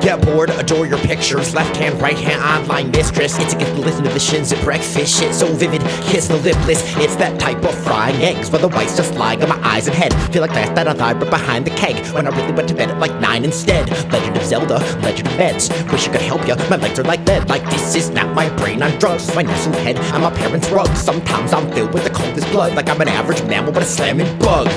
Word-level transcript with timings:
Get 0.00 0.22
bored, 0.22 0.50
adore 0.50 0.86
your 0.86 0.98
pictures. 0.98 1.54
Left 1.54 1.76
hand, 1.76 2.00
right 2.00 2.16
hand, 2.16 2.40
online 2.42 2.90
mistress. 2.90 3.38
It's 3.38 3.52
a 3.52 3.58
gift 3.58 3.74
to 3.74 3.80
listen 3.80 4.04
to 4.04 4.10
the 4.10 4.20
shins 4.20 4.52
at 4.52 4.62
breakfast. 4.64 5.18
Shit 5.18 5.34
so 5.34 5.46
vivid, 5.54 5.80
kiss 6.02 6.28
the 6.28 6.36
lipless. 6.36 6.82
It's 6.96 7.16
that 7.16 7.38
type 7.40 7.62
of 7.64 7.74
frying 7.84 8.16
eggs 8.22 8.50
where 8.50 8.60
the 8.60 8.68
white's 8.68 8.96
just 8.96 9.14
lying 9.14 9.42
on 9.42 9.48
my 9.48 9.58
eyes 9.66 9.86
and 9.88 9.96
head. 9.96 10.14
Feel 10.32 10.42
like 10.42 10.52
that, 10.54 10.74
that 10.76 10.86
I 10.86 10.94
thought 10.94 11.18
but 11.18 11.30
behind 11.30 11.66
the 11.66 11.70
keg 11.70 11.96
when 12.14 12.26
I 12.26 12.30
really 12.30 12.52
went 12.52 12.68
to 12.68 12.74
bed 12.74 12.90
at 12.90 12.98
like 12.98 13.14
nine 13.20 13.44
instead. 13.44 13.90
Legend 14.12 14.36
of 14.36 14.44
Zelda, 14.44 14.78
Legend 15.00 15.28
of 15.28 15.34
Meds. 15.34 15.92
Wish 15.92 16.08
I 16.08 16.12
could 16.12 16.22
help 16.22 16.46
ya. 16.46 16.56
My 16.70 16.76
legs 16.76 16.98
are 16.98 17.04
like 17.04 17.26
lead. 17.26 17.48
Like 17.48 17.64
this 17.70 17.94
is 17.94 18.10
not 18.10 18.34
my 18.34 18.48
brain 18.56 18.82
on 18.82 18.96
drugs. 18.98 19.34
My 19.34 19.42
nestled 19.42 19.76
head, 19.76 19.98
I'm 20.14 20.22
my 20.22 20.30
parents' 20.30 20.70
rug. 20.70 20.94
Sometimes 20.96 21.52
I'm 21.52 21.70
filled 21.72 21.92
with 21.92 22.04
the 22.04 22.10
coldest 22.10 22.48
blood. 22.50 22.74
Like 22.74 22.88
I'm 22.88 23.00
an 23.00 23.08
average 23.08 23.42
mammal, 23.44 23.72
but 23.72 23.82
a 23.82 23.86
slamming 23.86 24.38
bug. 24.38 24.68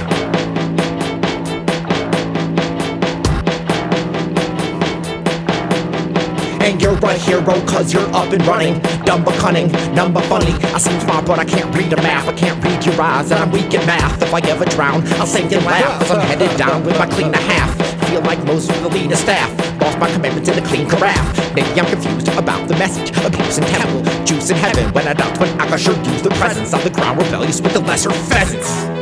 And 6.62 6.80
you're 6.80 6.94
a 6.94 7.14
hero 7.14 7.60
cause 7.66 7.92
you're 7.92 8.08
up 8.14 8.32
and 8.32 8.46
running. 8.46 8.80
Dumb 9.04 9.24
but 9.24 9.34
cunning, 9.40 9.72
numb 9.96 10.14
but 10.14 10.24
funny. 10.26 10.54
I 10.76 10.78
seem 10.78 11.00
smart 11.02 11.26
but 11.26 11.40
I 11.40 11.46
can't 11.46 11.76
read 11.76 11.92
a 11.92 11.98
map 11.98 12.28
I 12.28 12.34
can't 12.34 12.64
read 12.64 12.86
your 12.86 13.02
eyes 13.02 13.32
and 13.32 13.40
I'm 13.42 13.52
weak 13.52 13.74
at 13.74 13.86
math. 13.88 14.22
If 14.22 14.32
I 14.34 14.40
ever 14.42 14.66
drown, 14.66 15.02
I'll 15.20 15.26
sink 15.26 15.52
and 15.52 15.66
laugh. 15.66 16.12
I'm 16.12 16.22
headed 16.22 16.56
down 16.58 16.86
with 16.86 16.98
my 17.00 17.08
clean 17.08 17.34
a 17.34 17.38
half 17.38 17.72
Feel 18.10 18.22
like 18.22 18.44
most 18.46 18.70
of 18.70 18.82
the 18.84 18.90
lead 18.90 19.12
of 19.12 19.18
staff. 19.18 19.50
Lost 19.82 19.98
my 19.98 20.12
commitment 20.12 20.46
to 20.46 20.52
the 20.52 20.62
clean 20.62 20.88
carafe. 20.88 21.56
Maybe 21.56 21.80
I'm 21.80 21.88
confused 21.88 22.28
about 22.38 22.68
the 22.68 22.78
message 22.78 23.10
Abuse 23.26 23.58
in 23.58 23.64
temple, 23.66 24.04
juice 24.24 24.52
in 24.52 24.58
heaven 24.58 24.94
When 24.94 25.08
I 25.08 25.14
doubt 25.14 25.38
when 25.40 25.50
I 25.60 25.76
should 25.78 25.98
use 26.06 26.22
the 26.22 26.30
presence 26.32 26.74
Of 26.74 26.84
the 26.84 26.92
ground. 26.92 27.18
Rebellious 27.20 27.60
with 27.60 27.74
the 27.74 27.82
lesser 27.82 28.12
pheasants 28.12 29.01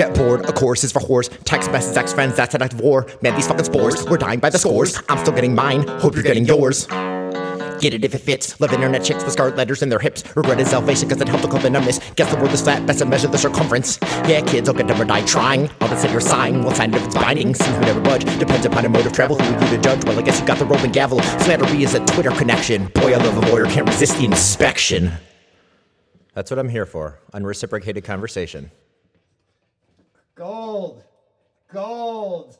Get 0.00 0.14
bored, 0.14 0.46
of 0.46 0.54
course, 0.54 0.82
is 0.82 0.92
for 0.92 1.00
whores. 1.00 1.28
Text 1.44 1.70
message, 1.70 1.94
ex 1.94 2.14
friends, 2.14 2.34
that's 2.34 2.54
an 2.54 2.62
act 2.62 2.72
of 2.72 2.80
war. 2.80 3.06
Man, 3.20 3.34
these 3.34 3.46
fucking 3.46 3.66
spores, 3.66 4.02
we're 4.08 4.16
dying 4.16 4.40
by 4.40 4.48
the 4.48 4.56
scores. 4.56 4.98
I'm 5.10 5.18
still 5.18 5.34
getting 5.34 5.54
mine, 5.54 5.86
hope 5.86 6.14
you're 6.14 6.22
getting 6.22 6.46
yours. 6.46 6.86
Get 6.86 7.92
it 7.92 8.02
if 8.02 8.14
it 8.14 8.20
fits. 8.20 8.58
Love 8.62 8.72
internet 8.72 9.04
chicks 9.04 9.22
with 9.22 9.34
scarlet 9.34 9.56
letters 9.56 9.82
in 9.82 9.90
their 9.90 9.98
hips. 9.98 10.24
Regret 10.34 10.58
is 10.58 10.70
salvation 10.70 11.06
because 11.06 11.20
it 11.20 11.28
helped 11.28 11.44
to 11.44 11.50
cope 11.50 11.60
the 11.60 11.68
numbness. 11.68 12.00
Guess 12.16 12.30
the 12.30 12.38
world 12.38 12.50
is 12.52 12.62
flat, 12.62 12.86
best 12.86 13.00
to 13.00 13.04
measure 13.04 13.28
the 13.28 13.36
circumference. 13.36 13.98
Yeah, 14.26 14.40
kids, 14.40 14.70
I'll 14.70 14.74
get 14.74 14.86
dumb 14.86 15.02
or 15.02 15.04
die 15.04 15.22
trying. 15.26 15.68
That 15.80 15.98
said, 15.98 16.12
your 16.12 16.22
sign 16.22 16.64
will 16.64 16.72
sign 16.72 16.94
if 16.94 17.04
it's 17.04 17.14
binding. 17.14 17.54
Seems 17.54 17.78
we 17.78 17.84
never 17.84 18.00
budge. 18.00 18.24
Depends 18.38 18.64
upon 18.64 18.84
your 18.84 18.92
mode 18.92 19.04
of 19.04 19.12
travel. 19.12 19.36
Who 19.36 19.54
are 19.54 19.64
you 19.64 19.76
to 19.76 19.82
judge? 19.82 20.02
Well, 20.06 20.18
I 20.18 20.22
guess 20.22 20.40
you 20.40 20.46
got 20.46 20.58
the 20.58 20.64
rope 20.64 20.80
and 20.80 20.94
gavel. 20.94 21.20
Flattery 21.20 21.82
is 21.82 21.92
a 21.92 22.02
Twitter 22.06 22.30
connection. 22.30 22.86
Boy, 22.94 23.12
I 23.12 23.18
love 23.18 23.36
a 23.36 23.50
lawyer, 23.50 23.66
can't 23.66 23.86
resist 23.86 24.16
the 24.16 24.24
inspection. 24.24 25.12
That's 26.32 26.50
what 26.50 26.58
I'm 26.58 26.70
here 26.70 26.86
for. 26.86 27.20
Unreciprocated 27.34 28.02
conversation. 28.02 28.70
Gold. 30.40 31.04
Gold. 31.70 32.56